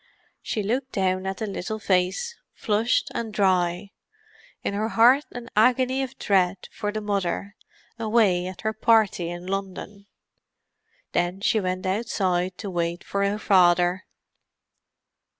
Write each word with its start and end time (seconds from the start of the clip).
She 0.41 0.63
looked 0.63 0.93
down 0.93 1.27
at 1.27 1.37
the 1.37 1.45
little 1.45 1.77
face, 1.77 2.35
flushed 2.55 3.11
and 3.13 3.31
dry; 3.31 3.91
in 4.63 4.73
her 4.73 4.89
heart 4.89 5.25
an 5.31 5.47
agony 5.55 6.01
of 6.01 6.17
dread 6.17 6.67
for 6.71 6.91
the 6.91 7.01
Mother, 7.01 7.55
away 7.99 8.47
at 8.47 8.61
her 8.61 8.73
party 8.73 9.29
in 9.29 9.45
London. 9.45 10.07
Then 11.11 11.39
she 11.39 11.59
went 11.59 11.85
outside 11.85 12.57
to 12.57 12.69
wait 12.71 13.03
for 13.03 13.23
her 13.23 13.37
father. 13.37 14.07